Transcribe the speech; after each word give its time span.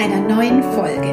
einer 0.00 0.20
neuen 0.20 0.62
Folge. 0.62 1.12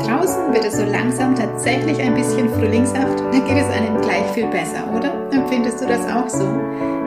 Draußen 0.00 0.52
wird 0.54 0.64
es 0.64 0.78
so 0.78 0.84
langsam 0.84 1.34
tatsächlich 1.34 2.00
ein 2.00 2.14
bisschen 2.14 2.48
frühlingshaft, 2.54 3.20
da 3.20 3.38
geht 3.38 3.58
es 3.58 3.68
einem 3.70 4.00
gleich 4.00 4.24
viel 4.32 4.46
besser, 4.46 4.82
oder? 4.96 5.12
Empfindest 5.30 5.82
du 5.82 5.86
das 5.86 6.00
auch 6.10 6.28
so? 6.28 6.48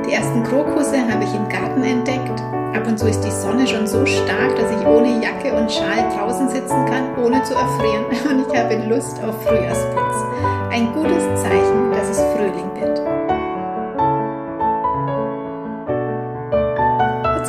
Die 0.07 0.13
ersten 0.13 0.43
Krokusse 0.43 0.97
habe 1.11 1.23
ich 1.23 1.33
im 1.33 1.49
Garten 1.49 1.83
entdeckt. 1.83 2.39
Ab 2.75 2.85
und 2.87 2.99
zu 2.99 3.07
ist 3.07 3.21
die 3.21 3.31
Sonne 3.31 3.65
schon 3.65 3.87
so 3.87 4.05
stark, 4.05 4.55
dass 4.57 4.69
ich 4.69 4.85
ohne 4.85 5.23
Jacke 5.23 5.55
und 5.57 5.71
Schal 5.71 6.07
draußen 6.15 6.49
sitzen 6.49 6.85
kann, 6.85 7.17
ohne 7.17 7.41
zu 7.43 7.55
erfrieren. 7.55 8.05
Und 8.29 8.45
ich 8.47 8.59
habe 8.59 8.75
Lust 8.87 9.23
auf 9.23 9.41
Frühjahrsblitz. 9.43 10.23
Ein 10.71 10.93
gutes 10.93 11.23
Zeichen, 11.41 11.91
dass 11.91 12.09
es 12.09 12.19
Frühling 12.33 12.69
wird. 12.75 13.04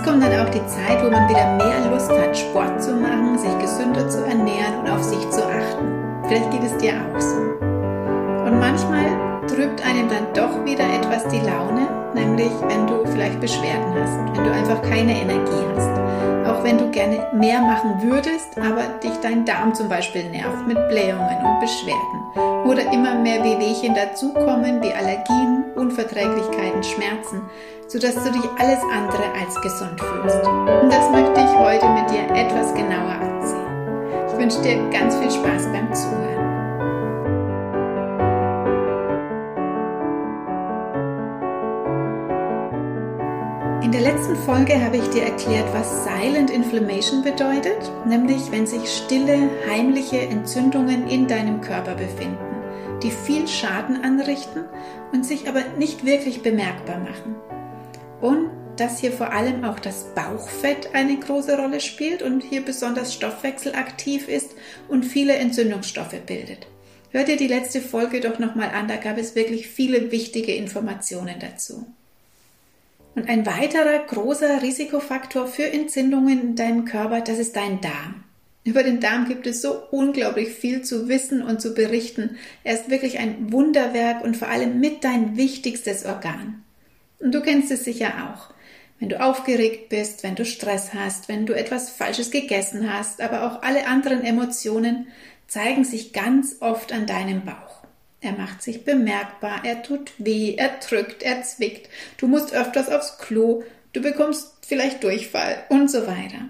Kommt 0.03 0.23
dann 0.23 0.47
auch 0.47 0.51
die 0.51 0.67
Zeit, 0.67 1.03
wo 1.03 1.11
man 1.11 1.29
wieder 1.29 1.57
mehr 1.57 1.91
Lust 1.91 2.11
hat, 2.11 2.37
Sport 2.37 2.83
zu 2.83 2.93
machen, 2.93 3.39
sich 3.39 3.57
gesünder 3.59 4.09
zu 4.09 4.25
ernähren 4.25 4.81
und 4.81 4.91
auf 4.91 5.03
sich 5.03 5.29
zu 5.31 5.43
achten. 5.43 6.25
Vielleicht 6.29 6.51
geht 6.51 6.65
es 6.65 6.77
dir 6.79 6.95
auch 6.95 7.21
so. 7.21 7.37
Und 8.45 8.59
manchmal 8.59 9.07
trübt 9.47 9.85
einem 9.87 10.09
dann 10.09 10.27
doch 10.35 10.65
wieder 10.65 10.85
etwas 10.85 11.27
die 11.29 11.41
Laune, 11.41 11.89
nämlich 12.17 12.51
wenn 12.67 12.89
du 12.89 13.07
vielleicht 13.07 13.41
Beschwerden 13.41 13.95
hast, 13.95 14.37
wenn 14.37 14.45
du 14.45 14.51
einfach 14.51 14.83
keine 14.83 15.13
Energie 15.13 15.63
hast. 15.77 16.51
Auch 16.51 16.65
wenn 16.65 16.79
du 16.79 16.91
gerne 16.91 17.29
mehr 17.33 17.61
machen 17.61 18.03
würdest, 18.03 18.59
aber 18.59 18.83
dich 19.03 19.15
dein 19.23 19.45
Darm 19.45 19.75
zum 19.75 19.89
Beispiel 19.89 20.29
nervt 20.31 20.67
mit 20.67 20.77
Blähungen 20.89 21.45
und 21.45 21.61
Beschwerden. 21.61 22.67
Oder 22.67 22.91
immer 22.93 23.15
mehr 23.15 23.45
Wehwehchen 23.45 23.95
dazukommen 23.95 24.83
wie 24.83 24.93
Allergien, 24.93 25.65
Unverträglichkeiten, 25.77 26.83
Schmerzen 26.83 27.43
sodass 27.89 28.15
du 28.15 28.33
dich 28.33 28.45
alles 28.59 28.81
andere 28.93 29.25
als 29.41 29.55
gesund 29.61 30.01
fühlst. 30.01 30.45
Und 30.47 30.93
das 30.93 31.11
möchte 31.11 31.41
ich 31.41 31.59
heute 31.59 31.89
mit 31.91 32.11
dir 32.11 32.29
etwas 32.35 32.75
genauer 32.75 33.15
ansehen. 33.21 34.27
Ich 34.29 34.39
wünsche 34.39 34.61
dir 34.63 34.91
ganz 34.91 35.17
viel 35.17 35.31
Spaß 35.31 35.67
beim 35.73 35.95
Zuhören. 35.95 36.36
Der 43.97 44.13
letzten 44.13 44.37
Folge 44.37 44.79
habe 44.79 44.99
ich 44.99 45.09
dir 45.09 45.23
erklärt, 45.23 45.73
was 45.73 46.05
Silent 46.05 46.51
Inflammation 46.51 47.23
bedeutet, 47.23 47.91
nämlich 48.07 48.53
wenn 48.53 48.67
sich 48.67 48.87
stille, 48.91 49.49
heimliche 49.71 50.19
Entzündungen 50.19 51.09
in 51.09 51.27
deinem 51.27 51.63
Körper 51.63 51.95
befinden, 51.95 52.37
die 53.03 53.11
viel 53.11 53.49
Schaden 53.49 54.05
anrichten 54.05 54.67
und 55.15 55.25
sich 55.25 55.49
aber 55.49 55.63
nicht 55.79 56.05
wirklich 56.05 56.43
bemerkbar 56.43 56.99
machen 56.99 57.37
und 58.21 58.51
dass 58.77 58.99
hier 58.99 59.13
vor 59.13 59.33
allem 59.33 59.65
auch 59.65 59.81
das 59.81 60.13
Bauchfett 60.15 60.95
eine 60.95 61.19
große 61.19 61.57
Rolle 61.57 61.81
spielt 61.81 62.21
und 62.21 62.43
hier 62.43 62.63
besonders 62.63 63.15
stoffwechselaktiv 63.15 64.29
ist 64.29 64.51
und 64.89 65.07
viele 65.07 65.37
Entzündungsstoffe 65.37 66.21
bildet. 66.27 66.67
Hör 67.13 67.25
dir 67.25 67.39
die 67.39 67.49
letzte 67.49 67.81
Folge 67.81 68.21
doch 68.21 68.39
nochmal 68.39 68.73
an, 68.75 68.89
da 68.89 68.97
gab 68.97 69.17
es 69.17 69.35
wirklich 69.35 69.69
viele 69.69 70.13
wichtige 70.13 70.55
Informationen 70.55 71.37
dazu. 71.41 71.87
Und 73.17 73.31
ein 73.31 73.47
weiterer 73.47 73.99
großer 74.07 74.61
Risikofaktor 74.61 75.47
für 75.47 75.65
Entzündungen 75.73 76.41
in 76.41 76.55
deinem 76.55 76.85
Körper, 76.85 77.23
das 77.23 77.39
ist 77.39 77.57
dein 77.57 77.81
Darm. 77.81 78.25
Über 78.63 78.83
den 78.83 79.01
Darm 79.01 79.27
gibt 79.27 79.47
es 79.47 79.63
so 79.63 79.81
unglaublich 79.91 80.51
viel 80.51 80.83
zu 80.83 81.09
wissen 81.09 81.41
und 81.41 81.63
zu 81.63 81.73
berichten. 81.73 82.37
Er 82.63 82.75
ist 82.75 82.91
wirklich 82.91 83.19
ein 83.19 83.51
Wunderwerk 83.53 84.23
und 84.23 84.37
vor 84.37 84.49
allem 84.49 84.81
mit 84.81 85.03
dein 85.03 85.39
wichtigstes 85.39 86.05
Organ. 86.05 86.63
Und 87.19 87.35
du 87.35 87.41
kennst 87.41 87.71
es 87.71 87.85
sicher 87.85 88.13
auch. 88.29 88.53
Wenn 88.99 89.09
du 89.09 89.19
aufgeregt 89.19 89.89
bist, 89.89 90.23
wenn 90.23 90.35
du 90.35 90.45
Stress 90.45 90.93
hast, 90.93 91.29
wenn 91.29 91.47
du 91.47 91.55
etwas 91.55 91.89
Falsches 91.89 92.31
gegessen 92.31 92.93
hast, 92.93 93.23
aber 93.23 93.47
auch 93.47 93.63
alle 93.63 93.87
anderen 93.87 94.25
Emotionen 94.25 95.07
zeigen 95.49 95.85
sich 95.85 96.13
ganz 96.13 96.57
oft 96.61 96.93
an 96.93 97.07
deinem 97.07 97.47
Bauch. 97.47 97.76
Er 98.27 98.33
macht 98.33 98.61
sich 98.61 98.85
bemerkbar, 98.85 99.61
er 99.63 99.85
tut 99.85 100.11
weh, 100.19 100.57
er 100.57 100.81
drückt, 100.85 101.23
er 101.23 101.45
zwickt, 101.45 101.89
du 102.19 102.27
musst 102.27 102.53
öfters 102.53 102.89
aufs 102.89 103.19
Klo, 103.19 103.63
du 103.93 104.03
bekommst 104.03 104.53
vielleicht 104.67 105.05
Durchfall 105.05 105.63
und 105.69 105.89
so 105.89 106.09
weiter. 106.09 106.49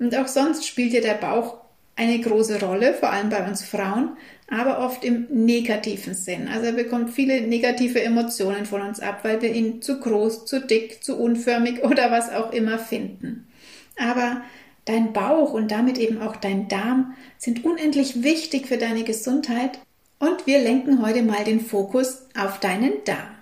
Und 0.00 0.16
auch 0.16 0.26
sonst 0.26 0.66
spielt 0.66 0.92
dir 0.92 1.02
der 1.02 1.14
Bauch 1.14 1.58
eine 1.94 2.18
große 2.18 2.60
Rolle, 2.60 2.94
vor 2.94 3.12
allem 3.12 3.28
bei 3.28 3.46
uns 3.46 3.62
Frauen, 3.62 4.16
aber 4.50 4.80
oft 4.80 5.04
im 5.04 5.28
negativen 5.30 6.14
Sinn. 6.14 6.48
Also 6.48 6.66
er 6.66 6.72
bekommt 6.72 7.10
viele 7.10 7.42
negative 7.42 8.02
Emotionen 8.02 8.66
von 8.66 8.82
uns 8.82 8.98
ab, 8.98 9.20
weil 9.22 9.40
wir 9.40 9.54
ihn 9.54 9.82
zu 9.82 10.00
groß, 10.00 10.46
zu 10.46 10.60
dick, 10.60 11.04
zu 11.04 11.16
unförmig 11.16 11.84
oder 11.84 12.10
was 12.10 12.28
auch 12.32 12.52
immer 12.52 12.80
finden. 12.80 13.46
Aber 13.96 14.42
dein 14.84 15.12
Bauch 15.12 15.52
und 15.52 15.70
damit 15.70 15.96
eben 15.96 16.20
auch 16.20 16.34
dein 16.34 16.66
Darm 16.66 17.14
sind 17.36 17.64
unendlich 17.64 18.24
wichtig 18.24 18.66
für 18.66 18.78
deine 18.78 19.04
Gesundheit 19.04 19.78
und 20.18 20.46
wir 20.46 20.58
lenken 20.58 21.02
heute 21.02 21.22
mal 21.22 21.44
den 21.44 21.60
Fokus 21.60 22.26
auf 22.36 22.60
deinen 22.60 23.04
Darm. 23.04 23.36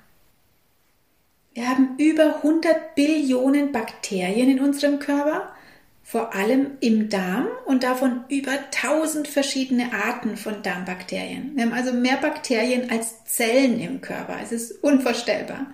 Wir 1.54 1.69
haben 1.69 1.94
über 1.97 2.37
100 2.37 2.94
Billionen 2.94 3.72
Bakterien 3.72 4.50
in 4.50 4.60
unserem 4.60 4.98
Körper 4.98 5.53
vor 6.03 6.34
allem 6.34 6.78
im 6.81 7.09
Darm 7.09 7.48
und 7.64 7.82
davon 7.82 8.25
über 8.28 8.53
1000 8.53 9.26
verschiedene 9.26 9.92
Arten 9.92 10.37
von 10.37 10.62
Darmbakterien. 10.62 11.56
Wir 11.56 11.64
haben 11.64 11.72
also 11.72 11.92
mehr 11.92 12.19
Bakterien 12.19 12.91
als 12.91 13.25
Zellen 13.25 13.81
im 13.81 14.00
Körper. 14.03 14.38
Es 14.41 14.53
ist 14.53 14.84
unvorstellbar. 14.84 15.66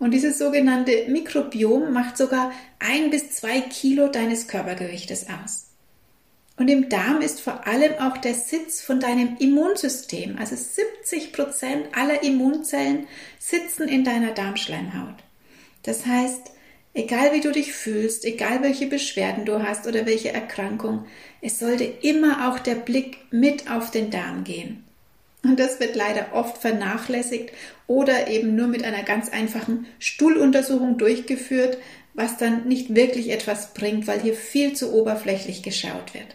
Und 0.00 0.12
dieses 0.12 0.38
sogenannte 0.38 1.04
Mikrobiom 1.08 1.92
macht 1.92 2.16
sogar 2.16 2.52
ein 2.80 3.10
bis 3.10 3.30
zwei 3.30 3.60
Kilo 3.60 4.08
deines 4.08 4.48
Körpergewichtes 4.48 5.26
aus. 5.28 5.67
Und 6.58 6.68
im 6.68 6.88
Darm 6.88 7.20
ist 7.20 7.40
vor 7.40 7.66
allem 7.66 7.94
auch 7.98 8.18
der 8.18 8.34
Sitz 8.34 8.80
von 8.80 9.00
deinem 9.00 9.36
Immunsystem. 9.38 10.38
Also 10.38 10.56
70 10.56 11.32
Prozent 11.32 11.86
aller 11.92 12.22
Immunzellen 12.22 13.06
sitzen 13.38 13.88
in 13.88 14.04
deiner 14.04 14.32
Darmschleimhaut. 14.32 15.14
Das 15.84 16.04
heißt, 16.04 16.50
Egal 16.98 17.32
wie 17.32 17.40
du 17.40 17.52
dich 17.52 17.72
fühlst, 17.72 18.24
egal 18.24 18.62
welche 18.62 18.88
Beschwerden 18.88 19.44
du 19.44 19.62
hast 19.62 19.86
oder 19.86 20.04
welche 20.04 20.32
Erkrankung, 20.32 21.04
es 21.40 21.60
sollte 21.60 21.84
immer 21.84 22.48
auch 22.48 22.58
der 22.58 22.74
Blick 22.74 23.18
mit 23.30 23.70
auf 23.70 23.92
den 23.92 24.10
Darm 24.10 24.42
gehen. 24.42 24.82
Und 25.44 25.60
das 25.60 25.78
wird 25.78 25.94
leider 25.94 26.32
oft 26.32 26.58
vernachlässigt 26.58 27.52
oder 27.86 28.26
eben 28.26 28.56
nur 28.56 28.66
mit 28.66 28.82
einer 28.82 29.04
ganz 29.04 29.28
einfachen 29.28 29.86
Stuhluntersuchung 30.00 30.98
durchgeführt, 30.98 31.78
was 32.14 32.36
dann 32.36 32.66
nicht 32.66 32.96
wirklich 32.96 33.30
etwas 33.30 33.74
bringt, 33.74 34.08
weil 34.08 34.20
hier 34.20 34.34
viel 34.34 34.72
zu 34.72 34.92
oberflächlich 34.92 35.62
geschaut 35.62 36.14
wird. 36.14 36.34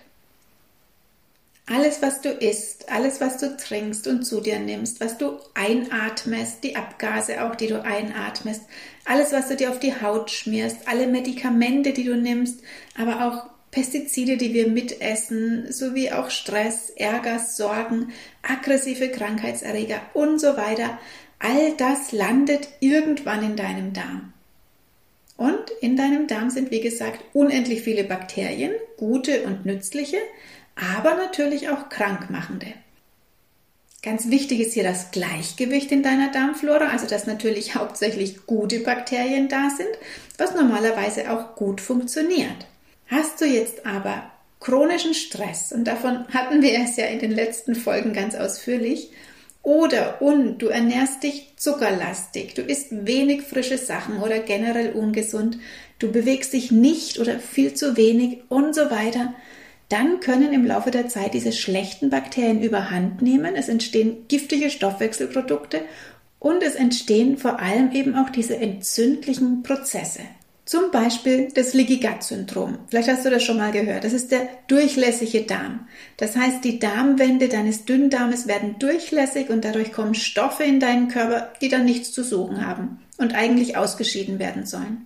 Alles, 1.65 2.01
was 2.01 2.19
du 2.19 2.29
isst, 2.29 2.91
alles, 2.91 3.21
was 3.21 3.37
du 3.37 3.55
trinkst 3.55 4.07
und 4.07 4.23
zu 4.23 4.41
dir 4.41 4.59
nimmst, 4.59 4.99
was 4.99 5.17
du 5.17 5.39
einatmest, 5.53 6.61
die 6.61 6.75
Abgase 6.75 7.45
auch, 7.45 7.55
die 7.55 7.67
du 7.67 7.81
einatmest, 7.81 8.63
alles, 9.05 9.31
was 9.31 9.47
du 9.47 9.55
dir 9.55 9.69
auf 9.69 9.79
die 9.79 10.01
Haut 10.01 10.29
schmierst, 10.29 10.87
alle 10.87 11.07
Medikamente, 11.07 11.93
die 11.93 12.03
du 12.03 12.17
nimmst, 12.17 12.59
aber 12.97 13.25
auch 13.25 13.49
Pestizide, 13.71 14.35
die 14.35 14.53
wir 14.53 14.67
mitessen, 14.67 15.71
sowie 15.71 16.11
auch 16.11 16.29
Stress, 16.29 16.89
Ärger, 16.91 17.39
Sorgen, 17.39 18.11
aggressive 18.41 19.09
Krankheitserreger 19.09 20.01
und 20.13 20.39
so 20.39 20.57
weiter, 20.57 20.99
all 21.39 21.73
das 21.77 22.11
landet 22.11 22.67
irgendwann 22.81 23.43
in 23.43 23.55
deinem 23.55 23.93
Darm. 23.93 24.33
Und 25.37 25.71
in 25.81 25.97
deinem 25.97 26.27
Darm 26.27 26.49
sind, 26.51 26.71
wie 26.71 26.81
gesagt, 26.81 27.23
unendlich 27.33 27.81
viele 27.81 28.03
Bakterien, 28.03 28.73
gute 28.97 29.43
und 29.43 29.65
nützliche, 29.65 30.17
aber 30.75 31.15
natürlich 31.15 31.69
auch 31.69 31.89
krankmachende. 31.89 32.73
Ganz 34.03 34.29
wichtig 34.29 34.59
ist 34.59 34.73
hier 34.73 34.83
das 34.83 35.11
Gleichgewicht 35.11 35.89
in 35.93 36.03
deiner 36.03 36.29
Darmflora, 36.29 36.89
also 36.89 37.07
dass 37.07 37.25
natürlich 37.25 37.75
hauptsächlich 37.75 38.45
gute 38.45 38.79
Bakterien 38.79 39.47
da 39.47 39.69
sind, 39.69 39.89
was 40.37 40.53
normalerweise 40.53 41.31
auch 41.31 41.55
gut 41.55 41.79
funktioniert. 41.79 42.67
Hast 43.07 43.39
du 43.39 43.45
jetzt 43.45 43.85
aber 43.85 44.29
chronischen 44.59 45.13
Stress, 45.13 45.71
und 45.71 45.85
davon 45.85 46.27
hatten 46.33 46.61
wir 46.61 46.77
es 46.79 46.97
ja 46.97 47.05
in 47.05 47.19
den 47.19 47.31
letzten 47.31 47.75
Folgen 47.75 48.13
ganz 48.13 48.35
ausführlich, 48.35 49.11
oder 49.61 50.21
und 50.21 50.57
du 50.57 50.67
ernährst 50.67 51.23
dich 51.23 51.53
zuckerlastig, 51.55 52.53
du 52.53 52.61
isst 52.61 53.07
wenig 53.07 53.43
frische 53.43 53.77
Sachen 53.77 54.17
oder 54.21 54.39
generell 54.39 54.91
ungesund, 54.91 55.57
du 55.99 56.11
bewegst 56.11 56.51
dich 56.51 56.71
nicht 56.71 57.17
oder 57.19 57.39
viel 57.39 57.73
zu 57.73 57.95
wenig 57.95 58.43
und 58.49 58.75
so 58.75 58.91
weiter, 58.91 59.33
dann 59.89 60.19
können 60.19 60.53
im 60.53 60.65
Laufe 60.65 60.91
der 60.91 61.07
Zeit 61.07 61.33
diese 61.33 61.51
schlechten 61.51 62.09
Bakterien 62.09 62.61
überhand 62.61 63.21
nehmen. 63.21 63.55
Es 63.55 63.69
entstehen 63.69 64.25
giftige 64.27 64.69
Stoffwechselprodukte 64.69 65.81
und 66.39 66.63
es 66.63 66.75
entstehen 66.75 67.37
vor 67.37 67.59
allem 67.59 67.91
eben 67.91 68.15
auch 68.15 68.29
diese 68.29 68.57
entzündlichen 68.57 69.63
Prozesse. 69.63 70.21
Zum 70.65 70.91
Beispiel 70.91 71.49
das 71.53 71.73
Leaky 71.73 71.97
Gut 71.97 72.23
Syndrom. 72.23 72.77
Vielleicht 72.89 73.09
hast 73.09 73.25
du 73.25 73.29
das 73.29 73.43
schon 73.43 73.57
mal 73.57 73.73
gehört. 73.73 74.05
Das 74.05 74.13
ist 74.13 74.31
der 74.31 74.47
durchlässige 74.67 75.41
Darm. 75.41 75.87
Das 76.15 76.37
heißt, 76.37 76.63
die 76.63 76.79
Darmwände 76.79 77.49
deines 77.49 77.83
Dünndarmes 77.83 78.47
werden 78.47 78.77
durchlässig 78.79 79.49
und 79.49 79.65
dadurch 79.65 79.91
kommen 79.91 80.15
Stoffe 80.15 80.63
in 80.63 80.79
deinen 80.79 81.09
Körper, 81.09 81.51
die 81.61 81.67
dann 81.67 81.83
nichts 81.83 82.13
zu 82.13 82.23
suchen 82.23 82.65
haben 82.65 82.99
und 83.17 83.35
eigentlich 83.35 83.75
ausgeschieden 83.75 84.39
werden 84.39 84.65
sollen. 84.65 85.05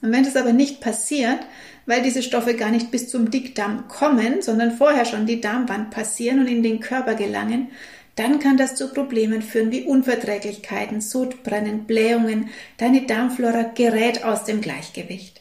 Und 0.00 0.10
wenn 0.10 0.24
das 0.24 0.36
aber 0.36 0.52
nicht 0.52 0.80
passiert, 0.80 1.40
weil 1.86 2.02
diese 2.02 2.22
Stoffe 2.22 2.54
gar 2.54 2.70
nicht 2.70 2.90
bis 2.90 3.08
zum 3.08 3.30
Dickdarm 3.30 3.88
kommen, 3.88 4.42
sondern 4.42 4.76
vorher 4.76 5.04
schon 5.04 5.26
die 5.26 5.40
Darmwand 5.40 5.90
passieren 5.90 6.40
und 6.40 6.46
in 6.46 6.62
den 6.62 6.80
Körper 6.80 7.14
gelangen, 7.14 7.68
dann 8.16 8.38
kann 8.38 8.56
das 8.56 8.76
zu 8.76 8.92
Problemen 8.92 9.42
führen 9.42 9.72
wie 9.72 9.82
Unverträglichkeiten, 9.82 11.00
Sodbrennen, 11.00 11.84
Blähungen. 11.84 12.50
Deine 12.76 13.06
Darmflora 13.06 13.62
gerät 13.74 14.24
aus 14.24 14.44
dem 14.44 14.60
Gleichgewicht. 14.60 15.40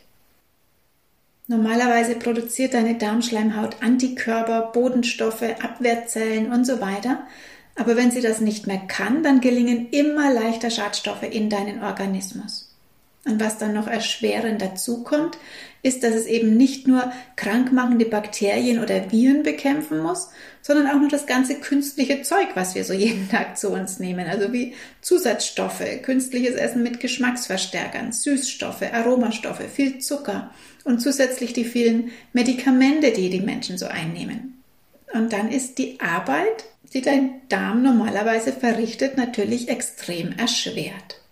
Normalerweise 1.48 2.16
produziert 2.16 2.74
deine 2.74 2.96
Darmschleimhaut 2.96 3.84
Antikörper, 3.84 4.72
Bodenstoffe, 4.74 5.44
Abwehrzellen 5.62 6.52
und 6.52 6.66
so 6.66 6.82
weiter. 6.82 7.28
Aber 7.76 7.96
wenn 7.96 8.12
sie 8.12 8.22
das 8.22 8.40
nicht 8.40 8.66
mehr 8.66 8.82
kann, 8.88 9.24
dann 9.24 9.42
gelingen 9.42 9.90
immer 9.90 10.34
leichter 10.34 10.70
Schadstoffe 10.70 11.24
in 11.24 11.50
deinen 11.50 11.84
Organismus. 11.84 12.74
Und 13.26 13.40
was 13.40 13.58
dann 13.58 13.74
noch 13.74 13.88
erschwerend 13.88 14.62
dazukommt, 14.62 15.38
ist, 15.84 16.04
dass 16.04 16.16
es 16.16 16.26
eben 16.26 16.56
nicht 16.56 16.88
nur 16.88 17.12
krankmachende 17.36 18.06
Bakterien 18.06 18.82
oder 18.82 19.12
Viren 19.12 19.44
bekämpfen 19.44 20.00
muss, 20.00 20.30
sondern 20.62 20.88
auch 20.88 21.00
noch 21.00 21.10
das 21.10 21.26
ganze 21.26 21.56
künstliche 21.56 22.22
Zeug, 22.22 22.48
was 22.56 22.74
wir 22.74 22.86
so 22.86 22.94
jeden 22.94 23.30
Tag 23.32 23.58
zu 23.58 23.70
uns 23.70 24.00
nehmen. 24.00 24.26
Also 24.28 24.52
wie 24.54 24.74
Zusatzstoffe, 25.02 25.84
künstliches 26.02 26.56
Essen 26.56 26.82
mit 26.82 27.02
Geschmacksverstärkern, 27.02 28.14
Süßstoffe, 28.14 28.94
Aromastoffe, 28.94 29.68
viel 29.72 30.00
Zucker 30.00 30.52
und 30.86 31.02
zusätzlich 31.02 31.52
die 31.52 31.66
vielen 31.66 32.12
Medikamente, 32.32 33.12
die 33.12 33.30
die 33.30 33.42
Menschen 33.42 33.78
so 33.78 33.86
einnehmen. 33.86 34.64
Und 35.14 35.34
dann 35.34 35.52
ist 35.52 35.78
die 35.78 36.00
Arbeit, 36.00 36.66
die 36.94 37.02
dein 37.02 37.42
Darm 37.50 37.84
normalerweise 37.84 38.54
verrichtet, 38.54 39.18
natürlich 39.18 39.68
extrem 39.68 40.32
erschwert. 40.32 41.23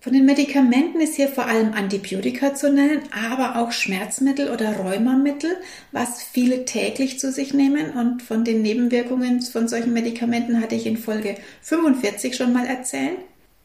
Von 0.00 0.12
den 0.12 0.26
Medikamenten 0.26 1.00
ist 1.00 1.16
hier 1.16 1.28
vor 1.28 1.46
allem 1.46 1.72
Antibiotika 1.72 2.54
zu 2.54 2.72
nennen, 2.72 3.00
aber 3.10 3.58
auch 3.58 3.72
Schmerzmittel 3.72 4.48
oder 4.48 4.76
Rheumamittel, 4.76 5.56
was 5.90 6.22
viele 6.22 6.64
täglich 6.64 7.18
zu 7.18 7.32
sich 7.32 7.52
nehmen. 7.52 7.90
Und 7.90 8.22
von 8.22 8.44
den 8.44 8.62
Nebenwirkungen 8.62 9.42
von 9.42 9.66
solchen 9.66 9.92
Medikamenten 9.92 10.60
hatte 10.60 10.76
ich 10.76 10.86
in 10.86 10.98
Folge 10.98 11.34
45 11.62 12.36
schon 12.36 12.52
mal 12.52 12.64
erzählt. 12.64 13.18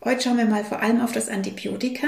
Heute 0.04 0.24
schauen 0.24 0.40
wir 0.40 0.46
mal 0.46 0.66
vor 0.66 0.82
allem 0.82 1.02
auf 1.02 1.12
das 1.12 1.30
Antibiotika, 1.30 2.08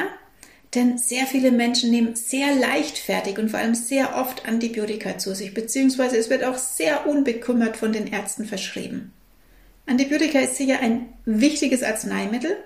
denn 0.74 0.98
sehr 0.98 1.28
viele 1.28 1.52
Menschen 1.52 1.92
nehmen 1.92 2.16
sehr 2.16 2.56
leichtfertig 2.56 3.38
und 3.38 3.50
vor 3.50 3.60
allem 3.60 3.76
sehr 3.76 4.18
oft 4.18 4.48
Antibiotika 4.48 5.20
zu 5.20 5.36
sich, 5.36 5.54
beziehungsweise 5.54 6.18
es 6.18 6.32
wird 6.32 6.44
auch 6.44 6.58
sehr 6.58 7.06
unbekümmert 7.06 7.78
von 7.78 7.94
den 7.94 8.08
Ärzten 8.08 8.46
verschrieben. 8.46 9.14
Antibiotika 9.86 10.40
ist 10.40 10.56
sicher 10.56 10.80
ein 10.80 11.06
wichtiges 11.26 11.84
Arzneimittel, 11.84 12.58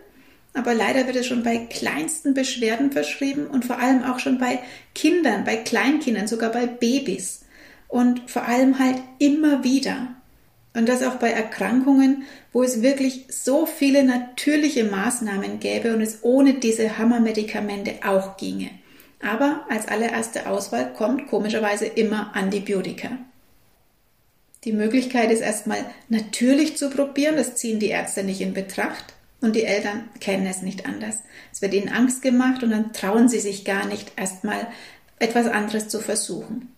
aber 0.54 0.74
leider 0.74 1.06
wird 1.06 1.16
es 1.16 1.28
schon 1.28 1.44
bei 1.44 1.58
kleinsten 1.58 2.34
Beschwerden 2.34 2.92
verschrieben 2.92 3.48
und 3.48 3.66
vor 3.66 3.80
allem 3.80 4.04
auch 4.04 4.20
schon 4.20 4.40
bei 4.40 4.60
Kindern, 4.96 5.44
bei 5.44 5.56
Kleinkindern, 5.58 6.28
sogar 6.28 6.52
bei 6.52 6.66
Babys. 6.66 7.46
Und 7.88 8.30
vor 8.30 8.44
allem 8.44 8.78
halt 8.78 8.98
immer 9.18 9.64
wieder. 9.64 10.16
Und 10.76 10.88
das 10.88 11.04
auch 11.04 11.16
bei 11.16 11.32
Erkrankungen, 11.32 12.24
wo 12.54 12.64
es 12.64 12.82
wirklich 12.82 13.26
so 13.30 13.66
viele 13.66 14.04
natürliche 14.04 14.84
Maßnahmen 14.84 15.60
gäbe 15.60 15.96
und 15.96 16.02
es 16.02 16.20
ohne 16.24 16.56
diese 16.56 16.98
Hammermedikamente 16.98 17.96
auch 18.06 18.38
ginge. 18.38 18.70
Aber 19.22 19.66
als 19.70 19.88
allererste 19.88 20.48
Auswahl 20.48 20.94
kommt 20.94 21.28
komischerweise 21.28 21.86
immer 21.86 22.36
Antibiotika. 22.36 23.18
Die 24.64 24.72
Möglichkeit 24.74 25.32
ist 25.32 25.42
erstmal 25.42 25.86
natürlich 26.10 26.78
zu 26.78 26.90
probieren, 26.90 27.38
das 27.38 27.56
ziehen 27.56 27.80
die 27.80 27.88
Ärzte 27.88 28.24
nicht 28.24 28.42
in 28.42 28.54
Betracht. 28.54 29.14
Und 29.42 29.56
die 29.56 29.64
Eltern 29.64 30.10
kennen 30.20 30.46
es 30.46 30.62
nicht 30.62 30.86
anders. 30.86 31.20
Es 31.52 31.62
wird 31.62 31.74
ihnen 31.74 31.90
Angst 31.90 32.22
gemacht 32.22 32.62
und 32.62 32.72
dann 32.72 32.92
trauen 32.92 33.30
sie 33.30 33.40
sich 33.40 33.64
gar 33.64 33.86
nicht, 33.86 34.12
erstmal 34.18 34.68
etwas 35.18 35.48
anderes 35.48 35.88
zu 35.88 36.00
versuchen. 36.00 36.74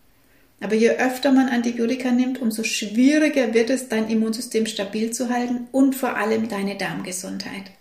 Aber 0.60 0.76
je 0.76 0.92
öfter 0.92 1.32
man 1.32 1.50
Antibiotika 1.50 2.12
nimmt, 2.12 2.40
umso 2.40 2.64
schwieriger 2.64 3.56
wird 3.56 3.72
es, 3.72 3.90
dein 3.90 4.10
Immunsystem 4.10 4.68
stabil 4.68 5.12
zu 5.12 5.30
halten 5.30 5.68
und 5.72 5.96
vor 5.96 6.18
allem 6.18 6.50
deine 6.50 6.78
Darmgesundheit. 6.78 7.72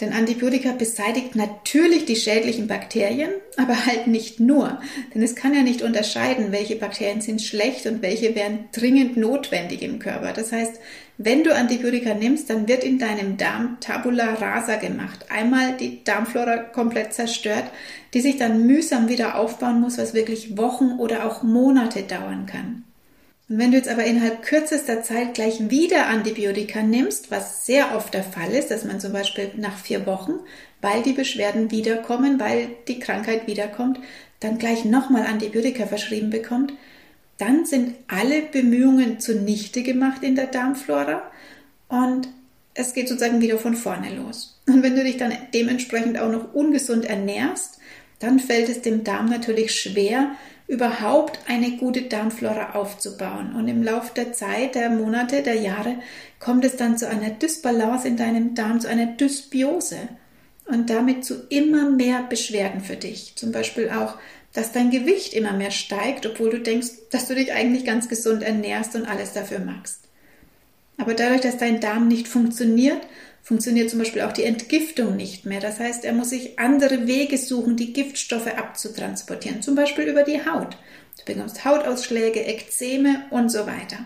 Denn 0.00 0.12
Antibiotika 0.12 0.72
beseitigt 0.72 1.36
natürlich 1.36 2.04
die 2.04 2.16
schädlichen 2.16 2.66
Bakterien, 2.66 3.30
aber 3.56 3.86
halt 3.86 4.06
nicht 4.08 4.40
nur. 4.40 4.78
Denn 5.14 5.22
es 5.22 5.34
kann 5.34 5.54
ja 5.54 5.62
nicht 5.62 5.80
unterscheiden, 5.80 6.52
welche 6.52 6.76
Bakterien 6.76 7.22
sind 7.22 7.40
schlecht 7.40 7.86
und 7.86 8.02
welche 8.02 8.34
wären 8.34 8.66
dringend 8.72 9.16
notwendig 9.16 9.82
im 9.82 9.98
Körper. 9.98 10.34
Das 10.34 10.52
heißt, 10.52 10.80
wenn 11.16 11.44
du 11.44 11.54
Antibiotika 11.54 12.12
nimmst, 12.12 12.50
dann 12.50 12.68
wird 12.68 12.84
in 12.84 12.98
deinem 12.98 13.38
Darm 13.38 13.78
Tabula 13.80 14.34
rasa 14.34 14.76
gemacht. 14.76 15.30
Einmal 15.30 15.78
die 15.78 16.04
Darmflora 16.04 16.58
komplett 16.58 17.14
zerstört, 17.14 17.64
die 18.12 18.20
sich 18.20 18.36
dann 18.36 18.66
mühsam 18.66 19.08
wieder 19.08 19.38
aufbauen 19.38 19.80
muss, 19.80 19.96
was 19.96 20.12
wirklich 20.12 20.58
Wochen 20.58 20.98
oder 20.98 21.24
auch 21.24 21.42
Monate 21.42 22.02
dauern 22.02 22.44
kann. 22.44 22.84
Und 23.48 23.58
wenn 23.58 23.70
du 23.70 23.76
jetzt 23.76 23.88
aber 23.88 24.04
innerhalb 24.04 24.42
kürzester 24.42 25.02
Zeit 25.02 25.34
gleich 25.34 25.70
wieder 25.70 26.08
Antibiotika 26.08 26.82
nimmst, 26.82 27.30
was 27.30 27.64
sehr 27.64 27.94
oft 27.94 28.12
der 28.12 28.24
Fall 28.24 28.52
ist, 28.52 28.70
dass 28.72 28.84
man 28.84 28.98
zum 28.98 29.12
Beispiel 29.12 29.52
nach 29.56 29.78
vier 29.78 30.04
Wochen, 30.04 30.32
weil 30.80 31.02
die 31.02 31.12
Beschwerden 31.12 31.70
wiederkommen, 31.70 32.40
weil 32.40 32.70
die 32.88 32.98
Krankheit 32.98 33.46
wiederkommt, 33.46 34.00
dann 34.40 34.58
gleich 34.58 34.84
nochmal 34.84 35.26
Antibiotika 35.26 35.86
verschrieben 35.86 36.30
bekommt, 36.30 36.72
dann 37.38 37.66
sind 37.66 37.94
alle 38.08 38.42
Bemühungen 38.42 39.20
zunichte 39.20 39.82
gemacht 39.82 40.22
in 40.22 40.34
der 40.34 40.46
Darmflora 40.46 41.30
und 41.88 42.28
es 42.74 42.94
geht 42.94 43.08
sozusagen 43.08 43.40
wieder 43.40 43.58
von 43.58 43.74
vorne 43.74 44.14
los. 44.14 44.60
Und 44.66 44.82
wenn 44.82 44.96
du 44.96 45.04
dich 45.04 45.16
dann 45.16 45.32
dementsprechend 45.54 46.18
auch 46.18 46.30
noch 46.30 46.52
ungesund 46.52 47.04
ernährst, 47.04 47.78
dann 48.18 48.38
fällt 48.38 48.68
es 48.68 48.82
dem 48.82 49.04
Darm 49.04 49.28
natürlich 49.28 49.78
schwer, 49.78 50.32
überhaupt 50.68 51.38
eine 51.46 51.76
gute 51.76 52.02
Darmflora 52.02 52.74
aufzubauen. 52.74 53.54
Und 53.54 53.68
im 53.68 53.82
Laufe 53.82 54.12
der 54.14 54.32
Zeit, 54.32 54.74
der 54.74 54.90
Monate, 54.90 55.42
der 55.42 55.54
Jahre 55.54 55.96
kommt 56.40 56.64
es 56.64 56.76
dann 56.76 56.98
zu 56.98 57.08
einer 57.08 57.30
Dysbalance 57.30 58.08
in 58.08 58.16
deinem 58.16 58.54
Darm, 58.54 58.80
zu 58.80 58.88
einer 58.88 59.06
Dysbiose 59.06 60.08
und 60.66 60.90
damit 60.90 61.24
zu 61.24 61.46
immer 61.48 61.90
mehr 61.90 62.24
Beschwerden 62.28 62.80
für 62.80 62.96
dich. 62.96 63.34
Zum 63.36 63.52
Beispiel 63.52 63.90
auch, 63.90 64.16
dass 64.52 64.72
dein 64.72 64.90
Gewicht 64.90 65.34
immer 65.34 65.52
mehr 65.52 65.70
steigt, 65.70 66.26
obwohl 66.26 66.50
du 66.50 66.60
denkst, 66.60 66.88
dass 67.10 67.28
du 67.28 67.34
dich 67.34 67.52
eigentlich 67.52 67.84
ganz 67.84 68.08
gesund 68.08 68.42
ernährst 68.42 68.96
und 68.96 69.06
alles 69.06 69.32
dafür 69.34 69.60
magst. 69.60 70.00
Aber 70.98 71.14
dadurch, 71.14 71.42
dass 71.42 71.58
dein 71.58 71.80
Darm 71.80 72.08
nicht 72.08 72.26
funktioniert, 72.26 73.00
funktioniert 73.46 73.88
zum 73.90 74.00
Beispiel 74.00 74.22
auch 74.22 74.32
die 74.32 74.42
Entgiftung 74.42 75.14
nicht 75.14 75.46
mehr. 75.46 75.60
Das 75.60 75.78
heißt, 75.78 76.04
er 76.04 76.12
muss 76.12 76.30
sich 76.30 76.58
andere 76.58 77.06
Wege 77.06 77.38
suchen, 77.38 77.76
die 77.76 77.92
Giftstoffe 77.92 78.48
abzutransportieren, 78.48 79.62
zum 79.62 79.76
Beispiel 79.76 80.06
über 80.06 80.24
die 80.24 80.44
Haut. 80.44 80.76
Du 81.16 81.32
bekommst 81.32 81.64
Hautausschläge, 81.64 82.44
Ekzeme 82.44 83.24
und 83.30 83.48
so 83.50 83.60
weiter. 83.60 83.98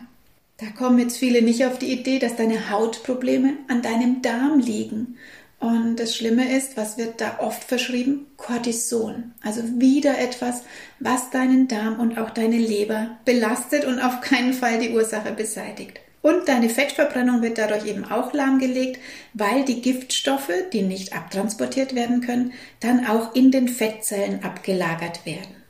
Da 0.59 0.67
kommen 0.77 0.99
jetzt 0.99 1.17
viele 1.17 1.41
nicht 1.41 1.65
auf 1.65 1.79
die 1.79 1.91
Idee, 1.91 2.19
dass 2.19 2.37
deine 2.37 2.69
Hautprobleme 2.69 3.55
an 3.69 3.81
deinem 3.81 4.21
Darm 4.21 4.59
liegen. 4.59 5.17
Und 5.59 5.97
das 5.97 6.15
Schlimme 6.15 6.55
ist, 6.55 6.77
was 6.77 6.99
wird 6.99 7.23
da 7.23 7.39
oft 7.41 7.65
verschrieben? 7.65 8.27
Cortison. 8.37 9.33
Also 9.43 9.63
wieder 9.81 10.19
etwas, 10.19 10.65
was 10.99 11.31
deinen 11.31 11.67
Darm 11.67 11.99
und 11.99 12.19
auch 12.19 12.29
deine 12.29 12.59
Leber 12.59 13.17
belastet 13.25 13.87
und 13.87 14.01
auf 14.01 14.21
keinen 14.21 14.53
Fall 14.53 14.79
die 14.81 14.91
Ursache 14.91 15.33
beseitigt. 15.33 15.99
Und 16.23 16.49
deine 16.49 16.69
Fettverbrennung 16.69 17.41
wird 17.41 17.57
dadurch 17.57 17.87
eben 17.87 18.05
auch 18.05 18.33
lahmgelegt, 18.35 19.01
weil 19.33 19.65
die 19.65 19.81
Giftstoffe, 19.81 20.53
die 20.73 20.83
nicht 20.83 21.15
abtransportiert 21.15 21.95
werden 21.95 22.21
können, 22.21 22.53
dann 22.81 23.07
auch 23.07 23.35
in 23.35 23.51
den 23.51 23.69
Fettzellen 23.69 24.45
abgelagert 24.45 25.25
werden. 25.25 25.61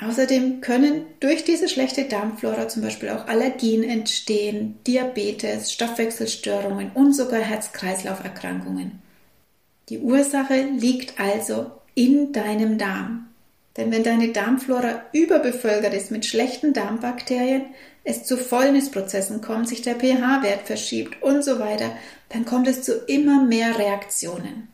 Außerdem 0.00 0.62
können 0.62 1.04
durch 1.20 1.44
diese 1.44 1.68
schlechte 1.68 2.04
Darmflora 2.04 2.66
zum 2.68 2.82
Beispiel 2.82 3.10
auch 3.10 3.28
Allergien 3.28 3.84
entstehen, 3.84 4.78
Diabetes, 4.86 5.70
Stoffwechselstörungen 5.70 6.90
und 6.94 7.12
sogar 7.14 7.40
Herz-Kreislauf-Erkrankungen. 7.40 9.00
Die 9.90 9.98
Ursache 9.98 10.62
liegt 10.76 11.20
also 11.20 11.70
in 11.94 12.32
deinem 12.32 12.78
Darm. 12.78 13.28
Denn 13.76 13.92
wenn 13.92 14.02
deine 14.02 14.28
Darmflora 14.28 15.02
überbevölkert 15.12 15.94
ist 15.94 16.10
mit 16.10 16.26
schlechten 16.26 16.72
Darmbakterien, 16.72 17.66
es 18.04 18.24
zu 18.24 18.36
Fäulnisprozessen 18.36 19.40
kommt, 19.40 19.68
sich 19.68 19.82
der 19.82 19.94
pH-Wert 19.94 20.66
verschiebt 20.66 21.22
und 21.22 21.44
so 21.44 21.58
weiter, 21.58 21.96
dann 22.30 22.44
kommt 22.44 22.66
es 22.68 22.82
zu 22.82 22.94
immer 23.06 23.44
mehr 23.44 23.78
Reaktionen. 23.78 24.68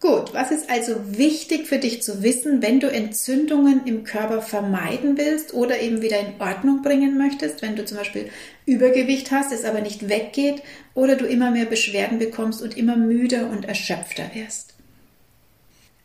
Gut, 0.00 0.32
was 0.32 0.50
ist 0.50 0.70
also 0.70 0.94
wichtig 1.18 1.66
für 1.66 1.76
dich 1.76 2.02
zu 2.02 2.22
wissen, 2.22 2.62
wenn 2.62 2.80
du 2.80 2.90
Entzündungen 2.90 3.82
im 3.84 4.02
Körper 4.02 4.40
vermeiden 4.40 5.18
willst 5.18 5.52
oder 5.52 5.78
eben 5.80 6.00
wieder 6.00 6.18
in 6.18 6.40
Ordnung 6.40 6.80
bringen 6.80 7.18
möchtest, 7.18 7.60
wenn 7.60 7.76
du 7.76 7.84
zum 7.84 7.98
Beispiel 7.98 8.30
Übergewicht 8.64 9.30
hast, 9.30 9.52
es 9.52 9.66
aber 9.66 9.82
nicht 9.82 10.08
weggeht 10.08 10.62
oder 10.94 11.16
du 11.16 11.26
immer 11.26 11.50
mehr 11.50 11.66
Beschwerden 11.66 12.18
bekommst 12.18 12.62
und 12.62 12.78
immer 12.78 12.96
müder 12.96 13.50
und 13.50 13.66
erschöpfter 13.66 14.30
wirst? 14.32 14.69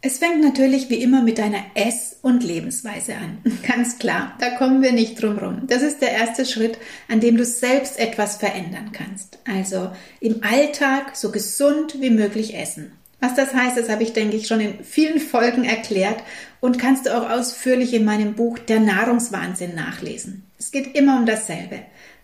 Es 0.07 0.19
fängt 0.19 0.39
natürlich 0.39 0.91
wie 0.91 1.01
immer 1.01 1.23
mit 1.23 1.39
deiner 1.39 1.63
Ess- 1.73 2.19
und 2.21 2.43
Lebensweise 2.43 3.15
an. 3.15 3.39
Ganz 3.67 3.97
klar, 3.97 4.35
da 4.39 4.51
kommen 4.51 4.83
wir 4.83 4.91
nicht 4.91 5.19
drum 5.19 5.39
rum. 5.39 5.63
Das 5.65 5.81
ist 5.81 5.99
der 5.99 6.11
erste 6.11 6.45
Schritt, 6.45 6.77
an 7.09 7.21
dem 7.21 7.37
du 7.37 7.43
selbst 7.43 7.97
etwas 7.97 8.37
verändern 8.37 8.91
kannst. 8.93 9.39
Also 9.51 9.89
im 10.19 10.43
Alltag 10.43 11.15
so 11.15 11.31
gesund 11.31 12.01
wie 12.01 12.11
möglich 12.11 12.55
essen. 12.55 12.91
Was 13.19 13.33
das 13.33 13.55
heißt, 13.55 13.77
das 13.77 13.89
habe 13.89 14.03
ich, 14.03 14.13
denke 14.13 14.37
ich, 14.37 14.45
schon 14.45 14.59
in 14.59 14.83
vielen 14.83 15.19
Folgen 15.31 15.63
erklärt 15.63 16.21
und 16.61 16.77
kannst 16.77 17.07
du 17.07 17.17
auch 17.17 17.27
ausführlich 17.27 17.91
in 17.95 18.05
meinem 18.05 18.35
Buch 18.35 18.59
Der 18.59 18.81
Nahrungswahnsinn 18.81 19.73
nachlesen. 19.73 20.43
Es 20.59 20.69
geht 20.69 20.95
immer 20.95 21.17
um 21.17 21.25
dasselbe. 21.25 21.79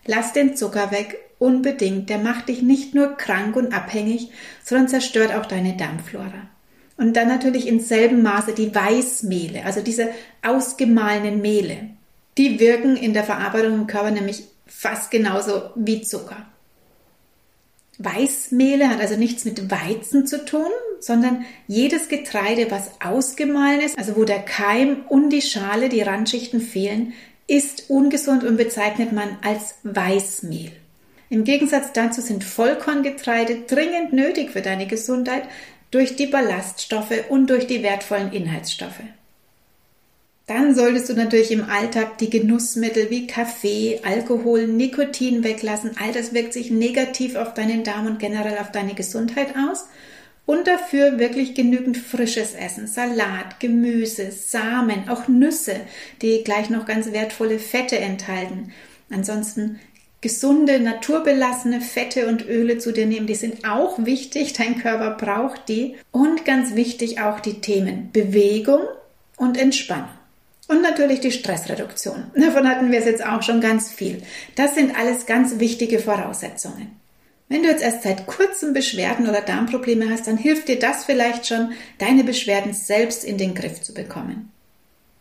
Lass 0.06 0.32
den 0.32 0.54
Zucker 0.54 0.92
weg, 0.92 1.18
unbedingt. 1.40 2.10
Der 2.10 2.18
macht 2.18 2.48
dich 2.48 2.62
nicht 2.62 2.94
nur 2.94 3.16
krank 3.16 3.56
und 3.56 3.74
abhängig, 3.74 4.30
sondern 4.62 4.86
zerstört 4.86 5.34
auch 5.34 5.46
deine 5.46 5.76
Darmflora. 5.76 6.51
Und 7.02 7.16
dann 7.16 7.26
natürlich 7.26 7.66
in 7.66 7.80
selben 7.80 8.22
Maße 8.22 8.52
die 8.52 8.72
Weißmehle, 8.72 9.64
also 9.64 9.80
diese 9.80 10.10
ausgemahlenen 10.40 11.42
Mehle. 11.42 11.88
Die 12.38 12.60
wirken 12.60 12.96
in 12.96 13.12
der 13.12 13.24
Verarbeitung 13.24 13.74
im 13.74 13.86
Körper 13.88 14.12
nämlich 14.12 14.44
fast 14.68 15.10
genauso 15.10 15.70
wie 15.74 16.02
Zucker. 16.02 16.46
Weißmehle 17.98 18.88
hat 18.88 19.00
also 19.00 19.16
nichts 19.16 19.44
mit 19.44 19.68
Weizen 19.68 20.28
zu 20.28 20.44
tun, 20.44 20.70
sondern 21.00 21.44
jedes 21.66 22.08
Getreide, 22.08 22.70
was 22.70 22.92
ausgemahlen 23.04 23.80
ist, 23.80 23.98
also 23.98 24.14
wo 24.14 24.22
der 24.22 24.38
Keim 24.38 25.02
und 25.08 25.30
die 25.30 25.42
Schale, 25.42 25.88
die 25.88 26.02
Randschichten 26.02 26.60
fehlen, 26.60 27.14
ist 27.48 27.90
ungesund 27.90 28.44
und 28.44 28.56
bezeichnet 28.56 29.10
man 29.10 29.38
als 29.42 29.74
Weißmehl. 29.82 30.70
Im 31.30 31.42
Gegensatz 31.42 31.92
dazu 31.92 32.20
sind 32.20 32.44
Vollkorngetreide 32.44 33.62
dringend 33.66 34.12
nötig 34.12 34.50
für 34.50 34.62
deine 34.62 34.86
Gesundheit 34.86 35.48
durch 35.92 36.16
die 36.16 36.26
Ballaststoffe 36.26 37.28
und 37.28 37.48
durch 37.48 37.68
die 37.68 37.84
wertvollen 37.84 38.32
Inhaltsstoffe. 38.32 39.02
Dann 40.46 40.74
solltest 40.74 41.08
du 41.08 41.14
natürlich 41.14 41.52
im 41.52 41.70
Alltag 41.70 42.18
die 42.18 42.28
Genussmittel 42.28 43.10
wie 43.10 43.28
Kaffee, 43.28 44.00
Alkohol, 44.02 44.66
Nikotin 44.66 45.44
weglassen. 45.44 45.92
All 46.02 46.12
das 46.12 46.34
wirkt 46.34 46.52
sich 46.52 46.70
negativ 46.70 47.36
auf 47.36 47.54
deinen 47.54 47.84
Darm 47.84 48.06
und 48.06 48.18
generell 48.18 48.58
auf 48.58 48.72
deine 48.72 48.94
Gesundheit 48.94 49.54
aus. 49.56 49.86
Und 50.44 50.66
dafür 50.66 51.20
wirklich 51.20 51.54
genügend 51.54 51.96
frisches 51.96 52.54
Essen, 52.54 52.88
Salat, 52.88 53.60
Gemüse, 53.60 54.32
Samen, 54.32 55.08
auch 55.08 55.28
Nüsse, 55.28 55.76
die 56.20 56.42
gleich 56.42 56.68
noch 56.68 56.86
ganz 56.86 57.12
wertvolle 57.12 57.60
Fette 57.60 57.98
enthalten. 57.98 58.72
Ansonsten 59.08 59.78
gesunde, 60.22 60.80
naturbelassene 60.80 61.80
Fette 61.82 62.28
und 62.28 62.46
Öle 62.48 62.78
zu 62.78 62.92
dir 62.92 63.06
nehmen. 63.06 63.26
Die 63.26 63.34
sind 63.34 63.68
auch 63.68 63.98
wichtig. 63.98 64.54
Dein 64.54 64.78
Körper 64.78 65.10
braucht 65.10 65.68
die. 65.68 65.96
Und 66.10 66.46
ganz 66.46 66.74
wichtig 66.74 67.20
auch 67.20 67.40
die 67.40 67.60
Themen 67.60 68.10
Bewegung 68.12 68.80
und 69.36 69.58
Entspannung. 69.58 70.08
Und 70.68 70.80
natürlich 70.80 71.20
die 71.20 71.32
Stressreduktion. 71.32 72.30
Davon 72.34 72.68
hatten 72.68 72.90
wir 72.90 73.00
es 73.00 73.04
jetzt 73.04 73.26
auch 73.26 73.42
schon 73.42 73.60
ganz 73.60 73.90
viel. 73.90 74.22
Das 74.54 74.74
sind 74.76 74.96
alles 74.96 75.26
ganz 75.26 75.58
wichtige 75.58 75.98
Voraussetzungen. 75.98 76.92
Wenn 77.48 77.64
du 77.64 77.68
jetzt 77.68 77.82
erst 77.82 78.04
seit 78.04 78.26
kurzem 78.26 78.72
Beschwerden 78.72 79.28
oder 79.28 79.42
Darmprobleme 79.42 80.08
hast, 80.08 80.26
dann 80.26 80.38
hilft 80.38 80.68
dir 80.68 80.78
das 80.78 81.04
vielleicht 81.04 81.46
schon, 81.46 81.72
deine 81.98 82.24
Beschwerden 82.24 82.72
selbst 82.72 83.24
in 83.24 83.36
den 83.36 83.54
Griff 83.54 83.82
zu 83.82 83.92
bekommen. 83.92 84.51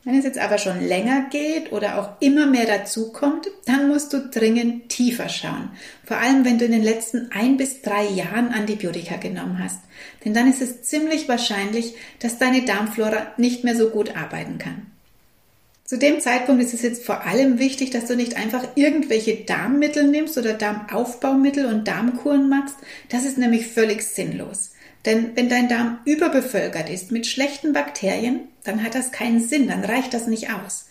Wenn 0.03 0.17
es 0.17 0.25
jetzt 0.25 0.39
aber 0.39 0.57
schon 0.57 0.87
länger 0.87 1.27
geht 1.29 1.71
oder 1.71 1.99
auch 1.99 2.21
immer 2.21 2.47
mehr 2.47 2.65
dazu 2.65 3.11
kommt, 3.11 3.47
dann 3.65 3.87
musst 3.87 4.13
du 4.13 4.29
dringend 4.29 4.89
tiefer 4.89 5.29
schauen. 5.29 5.69
Vor 6.05 6.17
allem, 6.17 6.43
wenn 6.43 6.57
du 6.57 6.65
in 6.65 6.71
den 6.71 6.81
letzten 6.81 7.31
ein 7.31 7.57
bis 7.57 7.83
drei 7.83 8.05
Jahren 8.05 8.49
Antibiotika 8.49 9.17
genommen 9.17 9.59
hast. 9.63 9.79
Denn 10.25 10.33
dann 10.33 10.49
ist 10.49 10.61
es 10.61 10.81
ziemlich 10.81 11.29
wahrscheinlich, 11.29 11.93
dass 12.17 12.39
deine 12.39 12.63
Darmflora 12.63 13.27
nicht 13.37 13.63
mehr 13.63 13.75
so 13.75 13.89
gut 13.89 14.15
arbeiten 14.15 14.57
kann. 14.57 14.87
Zu 15.85 15.97
dem 15.97 16.19
Zeitpunkt 16.19 16.63
ist 16.63 16.73
es 16.73 16.81
jetzt 16.81 17.05
vor 17.05 17.25
allem 17.25 17.59
wichtig, 17.59 17.91
dass 17.91 18.05
du 18.05 18.15
nicht 18.15 18.37
einfach 18.37 18.65
irgendwelche 18.75 19.43
Darmmittel 19.43 20.07
nimmst 20.07 20.37
oder 20.37 20.53
Darmaufbaumittel 20.53 21.65
und 21.65 21.87
Darmkuren 21.87 22.49
machst. 22.49 22.77
Das 23.09 23.25
ist 23.25 23.37
nämlich 23.37 23.67
völlig 23.67 24.01
sinnlos. 24.01 24.70
Denn 25.05 25.31
wenn 25.35 25.49
dein 25.49 25.67
Darm 25.67 25.99
überbevölkert 26.05 26.89
ist 26.89 27.11
mit 27.11 27.25
schlechten 27.25 27.73
Bakterien, 27.73 28.41
dann 28.63 28.83
hat 28.83 28.95
das 28.95 29.11
keinen 29.11 29.39
Sinn, 29.39 29.67
dann 29.67 29.83
reicht 29.83 30.13
das 30.13 30.27
nicht 30.27 30.51
aus. 30.51 30.85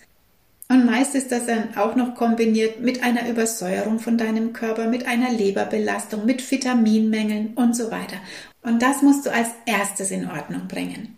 Und 0.68 0.86
meist 0.86 1.16
ist 1.16 1.32
das 1.32 1.46
dann 1.46 1.76
auch 1.76 1.96
noch 1.96 2.14
kombiniert 2.14 2.80
mit 2.80 3.02
einer 3.02 3.28
Übersäuerung 3.28 3.98
von 3.98 4.16
deinem 4.16 4.52
Körper, 4.52 4.86
mit 4.86 5.06
einer 5.06 5.30
Leberbelastung, 5.32 6.24
mit 6.24 6.48
Vitaminmängeln 6.48 7.54
und 7.56 7.74
so 7.74 7.90
weiter. 7.90 8.16
Und 8.62 8.80
das 8.80 9.02
musst 9.02 9.26
du 9.26 9.32
als 9.32 9.48
erstes 9.66 10.12
in 10.12 10.28
Ordnung 10.30 10.68
bringen. 10.68 11.16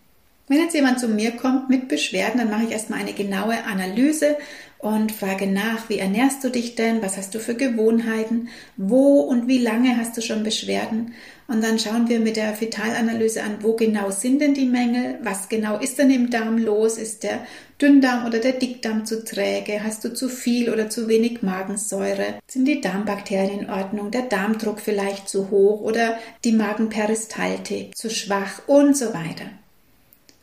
Wenn 0.48 0.58
jetzt 0.58 0.74
jemand 0.74 1.00
zu 1.00 1.08
mir 1.08 1.32
kommt 1.32 1.68
mit 1.68 1.88
Beschwerden, 1.88 2.38
dann 2.38 2.50
mache 2.50 2.64
ich 2.64 2.72
erstmal 2.72 3.00
eine 3.00 3.12
genaue 3.12 3.64
Analyse 3.64 4.36
und 4.82 5.12
frage 5.12 5.46
nach, 5.46 5.88
wie 5.88 5.98
ernährst 5.98 6.42
du 6.42 6.50
dich 6.50 6.74
denn? 6.74 7.02
Was 7.02 7.16
hast 7.16 7.36
du 7.36 7.38
für 7.38 7.54
Gewohnheiten? 7.54 8.48
Wo 8.76 9.20
und 9.20 9.46
wie 9.46 9.58
lange 9.58 9.96
hast 9.96 10.16
du 10.16 10.20
schon 10.20 10.42
Beschwerden? 10.42 11.14
Und 11.46 11.62
dann 11.62 11.78
schauen 11.78 12.08
wir 12.08 12.18
mit 12.18 12.34
der 12.34 12.60
Vitalanalyse 12.60 13.44
an, 13.44 13.58
wo 13.60 13.76
genau 13.76 14.10
sind 14.10 14.40
denn 14.40 14.54
die 14.54 14.66
Mängel? 14.66 15.20
Was 15.22 15.48
genau 15.48 15.78
ist 15.78 15.98
denn 15.98 16.10
im 16.10 16.30
Darm 16.30 16.58
los? 16.58 16.98
Ist 16.98 17.22
der 17.22 17.46
Dünndarm 17.80 18.26
oder 18.26 18.40
der 18.40 18.54
Dickdarm 18.54 19.06
zu 19.06 19.24
träge? 19.24 19.84
Hast 19.84 20.04
du 20.04 20.12
zu 20.12 20.28
viel 20.28 20.68
oder 20.68 20.90
zu 20.90 21.06
wenig 21.06 21.42
Magensäure? 21.42 22.40
Sind 22.48 22.64
die 22.64 22.80
Darmbakterien 22.80 23.60
in 23.60 23.70
Ordnung? 23.70 24.10
Der 24.10 24.22
Darmdruck 24.22 24.80
vielleicht 24.80 25.28
zu 25.28 25.50
hoch 25.50 25.80
oder 25.82 26.18
die 26.42 26.52
Magenperistaltik 26.52 27.96
zu 27.96 28.10
schwach 28.10 28.62
und 28.66 28.96
so 28.96 29.14
weiter. 29.14 29.44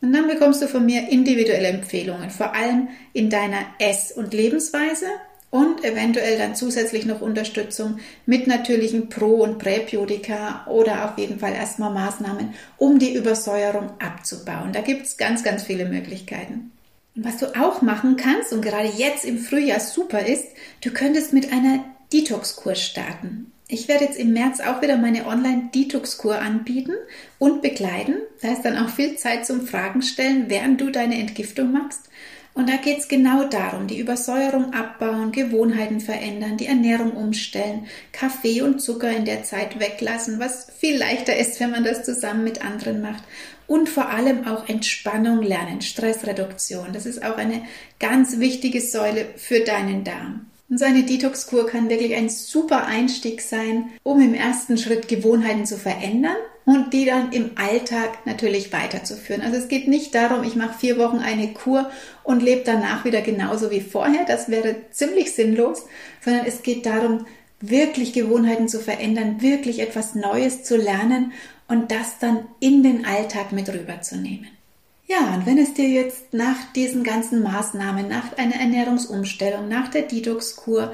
Und 0.02 0.14
dann 0.14 0.28
bekommst 0.28 0.62
du 0.62 0.68
von 0.68 0.86
mir 0.86 1.10
individuelle 1.10 1.68
Empfehlungen, 1.68 2.30
vor 2.30 2.56
allem 2.56 2.88
in 3.14 3.30
deiner 3.30 3.66
Ess- 3.80 4.12
und 4.12 4.34
Lebensweise 4.34 5.08
und 5.52 5.84
eventuell 5.84 6.38
dann 6.38 6.56
zusätzlich 6.56 7.06
noch 7.06 7.22
Unterstützung 7.22 7.98
mit 8.26 8.48
natürlichen 8.48 9.10
Pro- 9.10 9.44
und 9.44 9.58
Präbiotika 9.58 10.66
oder 10.68 11.06
auf 11.06 11.18
jeden 11.18 11.40
Fall 11.40 11.54
erstmal 11.54 11.92
Maßnahmen, 11.92 12.54
um 12.78 13.00
die 13.00 13.14
Übersäuerung 13.14 13.90
abzubauen. 14.00 14.72
Da 14.74 14.82
gibt 14.82 15.06
es 15.06 15.18
ganz, 15.18 15.44
ganz 15.44 15.64
viele 15.64 15.86
Möglichkeiten. 15.86 16.72
Und 17.16 17.26
was 17.26 17.38
du 17.38 17.48
auch 17.60 17.82
machen 17.82 18.16
kannst 18.16 18.54
und 18.54 18.62
gerade 18.62 18.90
jetzt 18.90 19.26
im 19.26 19.40
Frühjahr 19.40 19.80
super 19.80 20.26
ist, 20.26 20.46
du 20.82 20.92
könntest 20.92 21.34
mit 21.34 21.52
einer 21.52 21.84
Detox-Kur 22.14 22.76
starten. 22.76 23.52
Ich 23.72 23.88
werde 23.88 24.06
jetzt 24.06 24.18
im 24.18 24.34
März 24.34 24.62
auch 24.62 24.82
wieder 24.82 24.98
meine 24.98 25.28
Online-Detox-Kur 25.28 26.40
anbieten 26.40 26.94
und 27.38 27.62
begleiten. 27.62 28.16
Da 28.42 28.52
ist 28.52 28.64
dann 28.64 28.76
auch 28.76 28.90
viel 28.90 29.16
Zeit 29.16 29.46
zum 29.46 29.68
Fragen 29.68 30.02
stellen, 30.02 30.46
während 30.48 30.82
du 30.82 30.90
deine 30.90 31.20
Entgiftung 31.20 31.72
machst. 31.72 32.10
Und 32.56 32.68
da 32.68 32.78
geht 32.78 32.98
es 32.98 33.08
genau 33.08 33.44
darum, 33.44 33.86
die 33.86 34.00
Übersäuerung 34.00 34.74
abbauen, 34.74 35.32
Gewohnheiten 35.32 36.00
verändern, 36.00 36.58
die 36.58 36.66
Ernährung 36.66 37.12
umstellen, 37.12 37.86
Kaffee 38.12 38.64
und 38.64 38.82
Zucker 38.82 39.16
in 39.16 39.26
der 39.26 39.44
Zeit 39.44 39.80
weglassen, 39.80 40.40
was 40.40 40.72
viel 40.80 40.98
leichter 40.98 41.38
ist, 41.38 41.60
wenn 41.60 41.70
man 41.70 41.84
das 41.84 42.04
zusammen 42.04 42.44
mit 42.44 42.66
anderen 42.66 43.04
macht. 43.04 43.24
Und 43.68 43.88
vor 43.88 44.10
allem 44.10 44.48
auch 44.48 44.68
Entspannung 44.68 45.44
lernen, 45.44 45.82
Stressreduktion. 45.82 46.88
Das 46.92 47.06
ist 47.06 47.24
auch 47.24 47.38
eine 47.38 47.62
ganz 48.00 48.40
wichtige 48.40 48.82
Säule 48.82 49.28
für 49.36 49.60
deinen 49.60 50.04
Darm. 50.04 50.49
Und 50.70 50.78
so 50.78 50.86
eine 50.86 51.04
Detox-Kur 51.04 51.66
kann 51.66 51.90
wirklich 51.90 52.14
ein 52.16 52.30
super 52.30 52.86
Einstieg 52.86 53.42
sein, 53.42 53.90
um 54.04 54.22
im 54.22 54.36
ersten 54.36 54.78
Schritt 54.78 55.08
Gewohnheiten 55.08 55.66
zu 55.66 55.78
verändern 55.78 56.36
und 56.66 56.94
die 56.94 57.06
dann 57.06 57.32
im 57.32 57.52
Alltag 57.56 58.26
natürlich 58.26 58.72
weiterzuführen. 58.72 59.42
Also 59.42 59.58
es 59.58 59.68
geht 59.68 59.88
nicht 59.88 60.14
darum, 60.14 60.44
ich 60.44 60.56
mache 60.56 60.78
vier 60.78 61.00
Wochen 61.00 61.18
eine 61.18 61.54
Kur 61.54 61.90
und 62.24 62.44
lebe 62.44 62.62
danach 62.64 63.04
wieder 63.04 63.22
genauso 63.22 63.72
wie 63.72 63.82
vorher. 63.82 64.26
Das 64.26 64.50
wäre 64.50 64.76
ziemlich 64.92 65.34
sinnlos, 65.34 65.86
sondern 66.24 66.46
es 66.46 66.62
geht 66.62 66.86
darum, 66.86 67.26
wirklich 67.62 68.14
Gewohnheiten 68.14 68.68
zu 68.68 68.80
verändern, 68.80 69.42
wirklich 69.42 69.80
etwas 69.80 70.14
Neues 70.14 70.64
zu 70.64 70.78
lernen 70.78 71.34
und 71.68 71.92
das 71.92 72.20
dann 72.20 72.46
in 72.60 72.84
den 72.84 73.06
Alltag 73.06 73.52
mit 73.52 73.70
rüberzunehmen. 73.70 74.59
Ja, 75.10 75.34
und 75.34 75.48
wenn 75.48 75.58
es 75.58 75.74
dir 75.74 75.90
jetzt 75.90 76.36
nach 76.36 76.72
diesen 76.76 77.04
ganzen 77.04 77.42
Maßnahmen, 77.42 78.08
nach 78.08 78.38
einer 78.38 78.58
Ernährungsumstellung, 78.58 79.68
nach 79.68 79.88
der 79.88 80.04
Detox-Kur 80.04 80.94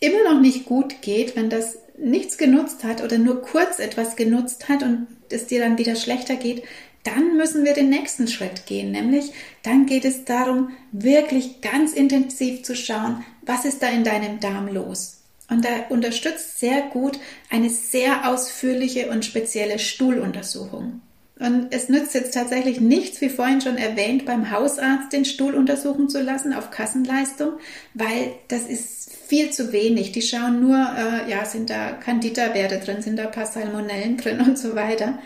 immer 0.00 0.22
noch 0.30 0.38
nicht 0.38 0.66
gut 0.66 1.00
geht, 1.00 1.34
wenn 1.34 1.48
das 1.48 1.78
nichts 1.96 2.36
genutzt 2.36 2.84
hat 2.84 3.02
oder 3.02 3.16
nur 3.16 3.40
kurz 3.40 3.78
etwas 3.78 4.16
genutzt 4.16 4.68
hat 4.68 4.82
und 4.82 5.06
es 5.30 5.46
dir 5.46 5.60
dann 5.60 5.78
wieder 5.78 5.96
schlechter 5.96 6.36
geht, 6.36 6.62
dann 7.04 7.38
müssen 7.38 7.64
wir 7.64 7.72
den 7.72 7.88
nächsten 7.88 8.28
Schritt 8.28 8.66
gehen, 8.66 8.90
nämlich 8.90 9.32
dann 9.62 9.86
geht 9.86 10.04
es 10.04 10.26
darum, 10.26 10.72
wirklich 10.92 11.62
ganz 11.62 11.94
intensiv 11.94 12.64
zu 12.64 12.76
schauen, 12.76 13.24
was 13.40 13.64
ist 13.64 13.82
da 13.82 13.88
in 13.88 14.04
deinem 14.04 14.40
Darm 14.40 14.68
los. 14.68 15.22
Und 15.48 15.64
da 15.64 15.70
unterstützt 15.88 16.58
sehr 16.58 16.82
gut 16.82 17.18
eine 17.48 17.70
sehr 17.70 18.28
ausführliche 18.28 19.08
und 19.08 19.24
spezielle 19.24 19.78
Stuhluntersuchung. 19.78 21.00
Und 21.40 21.68
es 21.70 21.88
nützt 21.88 22.14
jetzt 22.14 22.34
tatsächlich 22.34 22.80
nichts, 22.80 23.20
wie 23.20 23.28
vorhin 23.28 23.60
schon 23.60 23.76
erwähnt, 23.76 24.26
beim 24.26 24.50
Hausarzt 24.50 25.12
den 25.12 25.24
Stuhl 25.24 25.54
untersuchen 25.54 26.08
zu 26.08 26.20
lassen 26.20 26.52
auf 26.52 26.70
Kassenleistung, 26.70 27.52
weil 27.94 28.32
das 28.48 28.62
ist 28.62 29.10
viel 29.28 29.50
zu 29.50 29.72
wenig. 29.72 30.10
Die 30.10 30.22
schauen 30.22 30.60
nur, 30.60 30.76
äh, 30.76 31.30
ja, 31.30 31.44
sind 31.44 31.70
da 31.70 31.92
Candida-Werte 31.92 32.78
drin, 32.78 33.02
sind 33.02 33.18
da 33.18 33.26
ein 33.26 33.30
paar 33.30 33.46
Salmonellen 33.46 34.16
drin 34.16 34.40
und 34.46 34.58
so 34.58 34.74
weiter. 34.74 35.18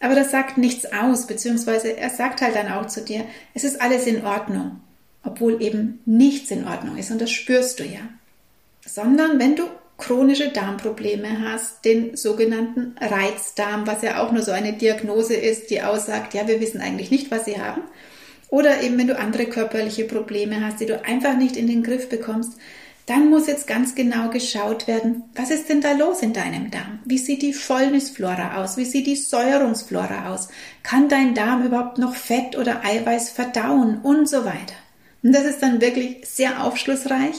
Aber 0.00 0.14
das 0.14 0.30
sagt 0.30 0.58
nichts 0.58 0.86
aus, 0.92 1.26
beziehungsweise 1.26 1.96
er 1.96 2.10
sagt 2.10 2.40
halt 2.40 2.56
dann 2.56 2.72
auch 2.72 2.86
zu 2.86 3.02
dir, 3.02 3.24
es 3.54 3.64
ist 3.64 3.80
alles 3.80 4.06
in 4.06 4.24
Ordnung, 4.24 4.80
obwohl 5.22 5.62
eben 5.62 6.00
nichts 6.06 6.50
in 6.50 6.66
Ordnung 6.66 6.96
ist 6.96 7.10
und 7.10 7.20
das 7.20 7.30
spürst 7.30 7.78
du 7.78 7.84
ja. 7.84 8.00
Sondern 8.84 9.38
wenn 9.38 9.56
du 9.56 9.64
chronische 10.00 10.48
Darmprobleme 10.48 11.40
hast, 11.40 11.84
den 11.84 12.16
sogenannten 12.16 12.96
Reizdarm, 13.00 13.86
was 13.86 14.02
ja 14.02 14.22
auch 14.22 14.32
nur 14.32 14.42
so 14.42 14.50
eine 14.50 14.72
Diagnose 14.72 15.34
ist, 15.34 15.70
die 15.70 15.82
aussagt, 15.82 16.34
ja, 16.34 16.48
wir 16.48 16.60
wissen 16.60 16.80
eigentlich 16.80 17.10
nicht, 17.12 17.30
was 17.30 17.44
sie 17.44 17.60
haben. 17.60 17.82
Oder 18.48 18.82
eben, 18.82 18.98
wenn 18.98 19.06
du 19.06 19.16
andere 19.16 19.46
körperliche 19.46 20.04
Probleme 20.04 20.64
hast, 20.64 20.80
die 20.80 20.86
du 20.86 21.04
einfach 21.04 21.36
nicht 21.36 21.56
in 21.56 21.68
den 21.68 21.84
Griff 21.84 22.08
bekommst, 22.08 22.54
dann 23.06 23.30
muss 23.30 23.46
jetzt 23.46 23.66
ganz 23.66 23.94
genau 23.94 24.30
geschaut 24.30 24.86
werden, 24.86 25.24
was 25.34 25.50
ist 25.50 25.68
denn 25.68 25.80
da 25.80 25.92
los 25.92 26.22
in 26.22 26.32
deinem 26.32 26.70
Darm? 26.70 27.00
Wie 27.04 27.18
sieht 27.18 27.42
die 27.42 27.52
Fäulnisflora 27.52 28.62
aus? 28.62 28.76
Wie 28.76 28.84
sieht 28.84 29.06
die 29.06 29.16
Säuerungsflora 29.16 30.32
aus? 30.32 30.48
Kann 30.82 31.08
dein 31.08 31.34
Darm 31.34 31.64
überhaupt 31.64 31.98
noch 31.98 32.14
Fett 32.14 32.56
oder 32.56 32.84
Eiweiß 32.84 33.30
verdauen 33.30 34.00
und 34.02 34.28
so 34.28 34.44
weiter? 34.44 34.74
Und 35.22 35.34
das 35.34 35.44
ist 35.44 35.62
dann 35.62 35.80
wirklich 35.80 36.18
sehr 36.24 36.64
aufschlussreich 36.64 37.34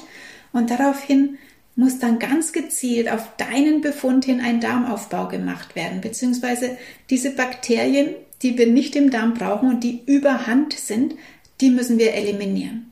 und 0.52 0.70
daraufhin 0.70 1.38
muss 1.76 2.00
dann 2.00 2.20
ganz 2.20 2.52
gezielt 2.52 3.10
auf 3.10 3.28
deinen 3.38 3.82
Befund 3.82 4.26
hin 4.26 4.42
ein 4.42 4.60
Darmaufbau 4.60 5.28
gemacht 5.28 5.76
werden, 5.76 6.02
beziehungsweise 6.02 6.78
diese 7.10 7.32
Bakterien, 7.32 8.16
die 8.42 8.58
wir 8.58 8.68
nicht 8.68 8.96
im 8.96 9.10
Darm 9.10 9.34
brauchen 9.34 9.70
und 9.70 9.84
die 9.84 10.02
überhand 10.06 10.74
sind, 10.74 11.16
die 11.62 11.70
müssen 11.70 11.98
wir 11.98 12.14
eliminieren. 12.14 12.92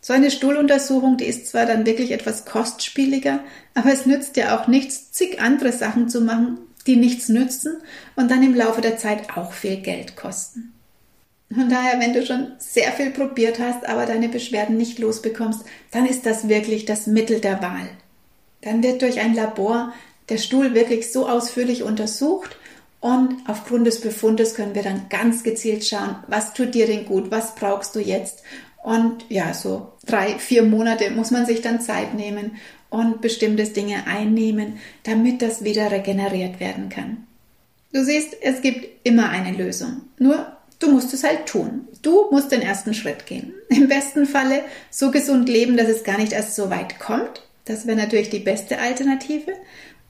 So 0.00 0.12
eine 0.12 0.30
Stuhluntersuchung, 0.30 1.16
die 1.16 1.24
ist 1.24 1.46
zwar 1.46 1.64
dann 1.64 1.86
wirklich 1.86 2.10
etwas 2.10 2.44
kostspieliger, 2.44 3.40
aber 3.72 3.90
es 3.90 4.04
nützt 4.04 4.36
ja 4.36 4.58
auch 4.58 4.68
nichts, 4.68 5.12
zig 5.12 5.40
andere 5.40 5.72
Sachen 5.72 6.10
zu 6.10 6.20
machen, 6.20 6.58
die 6.86 6.96
nichts 6.96 7.30
nützen 7.30 7.78
und 8.14 8.30
dann 8.30 8.42
im 8.42 8.54
Laufe 8.54 8.82
der 8.82 8.98
Zeit 8.98 9.34
auch 9.36 9.54
viel 9.54 9.76
Geld 9.76 10.14
kosten. 10.14 10.73
Von 11.54 11.68
daher, 11.68 12.00
wenn 12.00 12.12
du 12.12 12.24
schon 12.24 12.52
sehr 12.58 12.90
viel 12.92 13.10
probiert 13.10 13.58
hast, 13.58 13.86
aber 13.86 14.06
deine 14.06 14.28
Beschwerden 14.28 14.76
nicht 14.76 14.98
losbekommst, 14.98 15.64
dann 15.90 16.06
ist 16.06 16.26
das 16.26 16.48
wirklich 16.48 16.84
das 16.84 17.06
Mittel 17.06 17.40
der 17.40 17.62
Wahl. 17.62 17.88
Dann 18.62 18.82
wird 18.82 19.02
durch 19.02 19.20
ein 19.20 19.34
Labor 19.34 19.92
der 20.28 20.38
Stuhl 20.38 20.74
wirklich 20.74 21.12
so 21.12 21.28
ausführlich 21.28 21.82
untersucht 21.82 22.56
und 23.00 23.36
aufgrund 23.46 23.86
des 23.86 24.00
Befundes 24.00 24.54
können 24.54 24.74
wir 24.74 24.82
dann 24.82 25.08
ganz 25.10 25.42
gezielt 25.42 25.84
schauen, 25.84 26.16
was 26.28 26.54
tut 26.54 26.74
dir 26.74 26.86
denn 26.86 27.04
gut, 27.04 27.30
was 27.30 27.54
brauchst 27.54 27.94
du 27.94 28.00
jetzt 28.00 28.42
und 28.82 29.24
ja, 29.30 29.54
so 29.54 29.92
drei, 30.06 30.38
vier 30.38 30.62
Monate 30.62 31.10
muss 31.10 31.30
man 31.30 31.46
sich 31.46 31.62
dann 31.62 31.80
Zeit 31.80 32.14
nehmen 32.14 32.56
und 32.90 33.22
bestimmte 33.22 33.64
Dinge 33.64 34.06
einnehmen, 34.06 34.78
damit 35.04 35.40
das 35.40 35.64
wieder 35.64 35.90
regeneriert 35.90 36.60
werden 36.60 36.90
kann. 36.90 37.26
Du 37.94 38.04
siehst, 38.04 38.36
es 38.42 38.60
gibt 38.60 39.06
immer 39.06 39.30
eine 39.30 39.56
Lösung. 39.56 40.02
Nur 40.18 40.53
du 40.84 40.90
musst 40.90 41.12
es 41.14 41.24
halt 41.24 41.46
tun. 41.46 41.88
Du 42.02 42.30
musst 42.30 42.52
den 42.52 42.62
ersten 42.62 42.94
Schritt 42.94 43.26
gehen. 43.26 43.54
Im 43.68 43.88
besten 43.88 44.26
Falle 44.26 44.62
so 44.90 45.10
gesund 45.10 45.48
leben, 45.48 45.76
dass 45.76 45.88
es 45.88 46.04
gar 46.04 46.18
nicht 46.18 46.32
erst 46.32 46.54
so 46.54 46.70
weit 46.70 46.98
kommt. 46.98 47.42
Das 47.64 47.86
wäre 47.86 47.96
natürlich 47.96 48.30
die 48.30 48.40
beste 48.40 48.78
Alternative. 48.78 49.52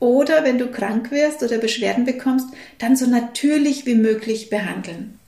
Oder 0.00 0.44
wenn 0.44 0.58
du 0.58 0.66
krank 0.66 1.10
wirst 1.10 1.42
oder 1.42 1.58
Beschwerden 1.58 2.04
bekommst, 2.04 2.48
dann 2.78 2.96
so 2.96 3.06
natürlich 3.06 3.86
wie 3.86 3.94
möglich 3.94 4.50
behandeln. 4.50 5.18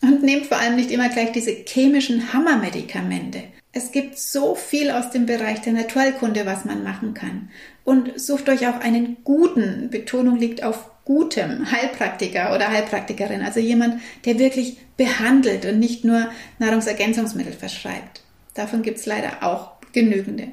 Und 0.00 0.22
nehmt 0.22 0.46
vor 0.46 0.58
allem 0.58 0.76
nicht 0.76 0.90
immer 0.90 1.08
gleich 1.08 1.32
diese 1.32 1.50
chemischen 1.50 2.32
Hammermedikamente. 2.32 3.42
Es 3.72 3.92
gibt 3.92 4.18
so 4.18 4.54
viel 4.54 4.90
aus 4.90 5.10
dem 5.10 5.26
Bereich 5.26 5.60
der 5.62 5.72
Naturkunde, 5.72 6.46
was 6.46 6.64
man 6.64 6.82
machen 6.82 7.12
kann. 7.14 7.50
Und 7.84 8.18
sucht 8.18 8.48
euch 8.48 8.68
auch 8.68 8.80
einen 8.80 9.18
guten, 9.24 9.90
Betonung 9.90 10.38
liegt 10.38 10.62
auf 10.62 10.90
gutem 11.06 11.70
Heilpraktiker 11.70 12.54
oder 12.54 12.70
Heilpraktikerin, 12.70 13.40
also 13.40 13.60
jemand, 13.60 14.02
der 14.26 14.38
wirklich 14.38 14.76
behandelt 14.98 15.64
und 15.64 15.78
nicht 15.78 16.04
nur 16.04 16.28
Nahrungsergänzungsmittel 16.58 17.54
verschreibt. 17.54 18.20
Davon 18.52 18.82
gibt 18.82 18.98
es 18.98 19.06
leider 19.06 19.42
auch 19.42 19.70
genügende 19.92 20.48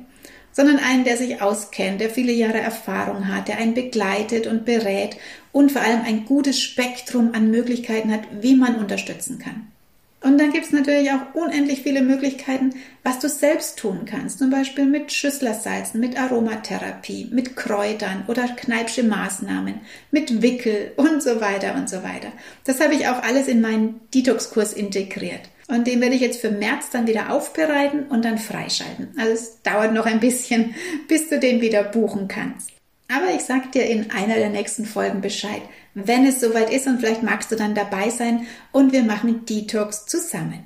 sondern 0.53 0.77
einen, 0.77 1.03
der 1.03 1.17
sich 1.17 1.41
auskennt, 1.41 1.99
der 1.99 2.09
viele 2.09 2.31
Jahre 2.31 2.59
Erfahrung 2.59 3.27
hat, 3.27 3.47
der 3.47 3.57
einen 3.57 3.73
begleitet 3.73 4.47
und 4.47 4.65
berät 4.65 5.17
und 5.51 5.71
vor 5.71 5.81
allem 5.81 6.01
ein 6.05 6.25
gutes 6.25 6.61
Spektrum 6.61 7.31
an 7.33 7.51
Möglichkeiten 7.51 8.11
hat, 8.11 8.21
wie 8.39 8.55
man 8.55 8.75
unterstützen 8.75 9.39
kann. 9.39 9.72
Und 10.23 10.37
dann 10.37 10.53
gibt 10.53 10.65
es 10.65 10.71
natürlich 10.71 11.11
auch 11.11 11.35
unendlich 11.35 11.83
viele 11.83 12.01
Möglichkeiten, 12.01 12.73
was 13.03 13.19
du 13.19 13.27
selbst 13.27 13.77
tun 13.77 14.05
kannst. 14.05 14.39
Zum 14.39 14.49
Beispiel 14.49 14.85
mit 14.85 15.11
Schüsslersalzen, 15.11 15.99
mit 15.99 16.17
Aromatherapie, 16.17 17.27
mit 17.29 17.57
Kräutern 17.57 18.23
oder 18.27 18.47
Kneipsche 18.47 19.03
Maßnahmen, 19.03 19.81
mit 20.11 20.41
Wickel 20.41 20.93
und 20.95 21.21
so 21.21 21.41
weiter 21.41 21.75
und 21.75 21.89
so 21.89 22.03
weiter. 22.03 22.31
Das 22.63 22.79
habe 22.79 22.95
ich 22.95 23.09
auch 23.09 23.21
alles 23.21 23.49
in 23.49 23.59
meinen 23.59 23.99
Detox-Kurs 24.13 24.71
integriert. 24.71 25.41
Und 25.67 25.87
den 25.87 25.99
werde 25.99 26.15
ich 26.15 26.21
jetzt 26.21 26.39
für 26.39 26.51
März 26.51 26.89
dann 26.89 27.05
wieder 27.05 27.33
aufbereiten 27.33 28.03
und 28.07 28.23
dann 28.23 28.37
freischalten. 28.37 29.09
Also 29.17 29.33
es 29.33 29.61
dauert 29.61 29.93
noch 29.93 30.05
ein 30.05 30.21
bisschen, 30.21 30.73
bis 31.09 31.27
du 31.27 31.37
den 31.37 31.59
wieder 31.59 31.83
buchen 31.83 32.29
kannst. 32.29 32.69
Aber 33.09 33.35
ich 33.35 33.41
sag 33.41 33.73
dir 33.73 33.85
in 33.85 34.09
einer 34.11 34.35
der 34.35 34.49
nächsten 34.49 34.85
Folgen 34.85 35.19
Bescheid, 35.19 35.61
wenn 35.93 36.25
es 36.25 36.39
soweit 36.39 36.71
ist 36.71 36.87
und 36.87 36.99
vielleicht 36.99 37.23
magst 37.23 37.51
du 37.51 37.55
dann 37.55 37.75
dabei 37.75 38.09
sein 38.09 38.47
und 38.71 38.91
wir 38.91 39.03
machen 39.03 39.45
Detox 39.45 40.05
zusammen. 40.05 40.63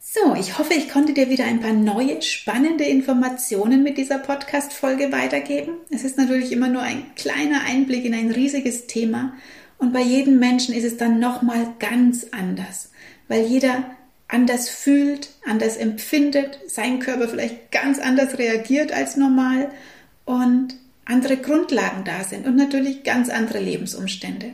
So, 0.00 0.34
ich 0.34 0.58
hoffe, 0.58 0.74
ich 0.74 0.90
konnte 0.90 1.14
dir 1.14 1.30
wieder 1.30 1.44
ein 1.44 1.60
paar 1.60 1.72
neue, 1.72 2.20
spannende 2.22 2.84
Informationen 2.84 3.82
mit 3.82 3.96
dieser 3.96 4.18
Podcast-Folge 4.18 5.10
weitergeben. 5.10 5.74
Es 5.90 6.04
ist 6.04 6.18
natürlich 6.18 6.52
immer 6.52 6.68
nur 6.68 6.82
ein 6.82 7.14
kleiner 7.16 7.62
Einblick 7.64 8.04
in 8.04 8.12
ein 8.12 8.30
riesiges 8.30 8.86
Thema 8.86 9.32
und 9.78 9.92
bei 9.92 10.02
jedem 10.02 10.38
Menschen 10.38 10.74
ist 10.74 10.84
es 10.84 10.96
dann 10.96 11.18
nochmal 11.18 11.74
ganz 11.78 12.26
anders, 12.30 12.90
weil 13.28 13.46
jeder 13.46 13.84
anders 14.28 14.68
fühlt, 14.68 15.30
anders 15.44 15.76
empfindet, 15.76 16.58
sein 16.66 16.98
Körper 16.98 17.28
vielleicht 17.28 17.70
ganz 17.70 17.98
anders 17.98 18.38
reagiert 18.38 18.92
als 18.92 19.16
normal 19.16 19.70
und 20.24 20.74
andere 21.04 21.36
Grundlagen 21.36 22.04
da 22.04 22.24
sind 22.24 22.46
und 22.46 22.56
natürlich 22.56 23.02
ganz 23.02 23.28
andere 23.28 23.58
Lebensumstände. 23.58 24.52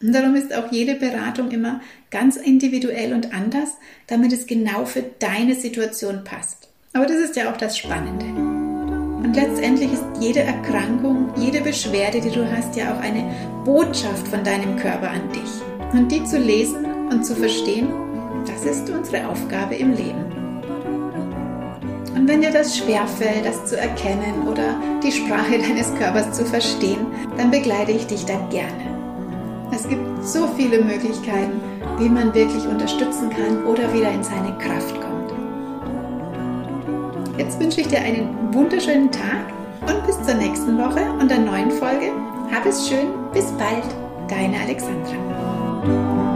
Und 0.00 0.12
darum 0.12 0.36
ist 0.36 0.54
auch 0.54 0.70
jede 0.70 0.94
Beratung 0.94 1.50
immer 1.50 1.80
ganz 2.10 2.36
individuell 2.36 3.12
und 3.12 3.34
anders, 3.34 3.70
damit 4.06 4.32
es 4.32 4.46
genau 4.46 4.84
für 4.84 5.02
deine 5.18 5.54
Situation 5.54 6.22
passt. 6.22 6.68
Aber 6.92 7.06
das 7.06 7.16
ist 7.16 7.36
ja 7.36 7.50
auch 7.52 7.56
das 7.56 7.76
Spannende. 7.76 8.26
Und 8.26 9.34
letztendlich 9.34 9.92
ist 9.92 10.04
jede 10.20 10.40
Erkrankung, 10.40 11.32
jede 11.36 11.60
Beschwerde, 11.60 12.20
die 12.20 12.30
du 12.30 12.48
hast, 12.50 12.76
ja 12.76 12.94
auch 12.94 13.00
eine 13.00 13.34
Botschaft 13.64 14.28
von 14.28 14.44
deinem 14.44 14.76
Körper 14.76 15.10
an 15.10 15.32
dich. 15.32 15.92
Und 15.92 16.12
die 16.12 16.24
zu 16.24 16.38
lesen 16.38 16.84
und 17.10 17.26
zu 17.26 17.34
verstehen, 17.34 17.88
das 18.46 18.64
ist 18.64 18.88
unsere 18.88 19.28
Aufgabe 19.28 19.74
im 19.74 19.92
Leben. 19.92 20.37
Und 22.18 22.26
wenn 22.26 22.42
dir 22.42 22.50
das 22.50 22.76
schwerfällt, 22.76 23.46
das 23.46 23.66
zu 23.66 23.78
erkennen 23.78 24.48
oder 24.48 24.74
die 25.04 25.12
Sprache 25.12 25.58
deines 25.68 25.94
Körpers 25.94 26.32
zu 26.32 26.44
verstehen, 26.44 27.06
dann 27.36 27.52
begleite 27.52 27.92
ich 27.92 28.08
dich 28.08 28.26
da 28.26 28.34
gerne. 28.50 28.98
Es 29.70 29.88
gibt 29.88 30.02
so 30.24 30.48
viele 30.56 30.82
Möglichkeiten, 30.82 31.60
wie 31.98 32.08
man 32.08 32.34
wirklich 32.34 32.66
unterstützen 32.66 33.30
kann 33.30 33.64
oder 33.64 33.92
wieder 33.94 34.10
in 34.10 34.24
seine 34.24 34.52
Kraft 34.58 35.00
kommt. 35.00 35.32
Jetzt 37.38 37.60
wünsche 37.60 37.82
ich 37.82 37.88
dir 37.88 38.00
einen 38.00 38.52
wunderschönen 38.52 39.12
Tag 39.12 39.52
und 39.82 40.04
bis 40.04 40.20
zur 40.20 40.34
nächsten 40.34 40.76
Woche 40.76 41.02
und 41.20 41.30
der 41.30 41.38
neuen 41.38 41.70
Folge. 41.70 42.10
Hab 42.52 42.66
es 42.66 42.88
schön, 42.88 43.06
bis 43.32 43.46
bald, 43.52 43.84
deine 44.28 44.58
Alexandra. 44.58 46.27